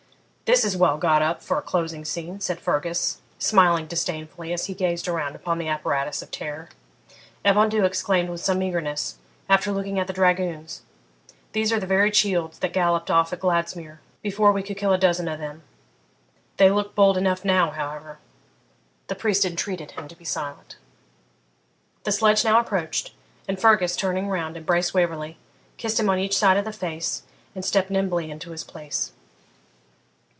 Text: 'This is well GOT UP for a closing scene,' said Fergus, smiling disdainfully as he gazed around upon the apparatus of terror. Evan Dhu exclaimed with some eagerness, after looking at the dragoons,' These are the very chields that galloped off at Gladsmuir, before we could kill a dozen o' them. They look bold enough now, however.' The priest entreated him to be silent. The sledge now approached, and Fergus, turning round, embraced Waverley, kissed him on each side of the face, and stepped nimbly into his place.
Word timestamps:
'This 0.51 0.65
is 0.65 0.75
well 0.75 0.97
GOT 0.97 1.21
UP 1.21 1.41
for 1.41 1.57
a 1.59 1.61
closing 1.61 2.03
scene,' 2.03 2.41
said 2.41 2.59
Fergus, 2.59 3.21
smiling 3.39 3.87
disdainfully 3.87 4.51
as 4.51 4.65
he 4.65 4.73
gazed 4.73 5.07
around 5.07 5.33
upon 5.33 5.57
the 5.59 5.69
apparatus 5.69 6.21
of 6.21 6.29
terror. 6.29 6.67
Evan 7.45 7.69
Dhu 7.69 7.85
exclaimed 7.85 8.29
with 8.29 8.41
some 8.41 8.61
eagerness, 8.61 9.15
after 9.47 9.71
looking 9.71 9.97
at 9.97 10.07
the 10.07 10.11
dragoons,' 10.13 10.81
These 11.53 11.71
are 11.71 11.79
the 11.79 11.87
very 11.87 12.11
chields 12.11 12.59
that 12.59 12.73
galloped 12.73 13.09
off 13.09 13.31
at 13.31 13.39
Gladsmuir, 13.39 14.01
before 14.21 14.51
we 14.51 14.61
could 14.61 14.75
kill 14.75 14.91
a 14.91 14.97
dozen 14.97 15.29
o' 15.29 15.37
them. 15.37 15.61
They 16.57 16.69
look 16.69 16.95
bold 16.95 17.17
enough 17.17 17.45
now, 17.45 17.69
however.' 17.69 18.19
The 19.07 19.15
priest 19.15 19.45
entreated 19.45 19.91
him 19.91 20.09
to 20.09 20.17
be 20.17 20.25
silent. 20.25 20.75
The 22.03 22.11
sledge 22.11 22.43
now 22.43 22.59
approached, 22.59 23.13
and 23.47 23.57
Fergus, 23.57 23.95
turning 23.95 24.27
round, 24.27 24.57
embraced 24.57 24.93
Waverley, 24.93 25.37
kissed 25.77 25.97
him 25.97 26.09
on 26.09 26.19
each 26.19 26.37
side 26.37 26.57
of 26.57 26.65
the 26.65 26.73
face, 26.73 27.23
and 27.55 27.63
stepped 27.63 27.89
nimbly 27.89 28.29
into 28.29 28.51
his 28.51 28.65
place. 28.65 29.13